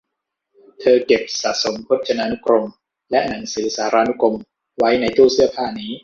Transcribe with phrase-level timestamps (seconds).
[0.79, 2.65] เธอเก็บสะสมพจนานุกรม
[3.11, 4.35] และหนังสือสารานุกรม
[4.77, 5.91] ไว้ในตู้เสื้อผ้านี้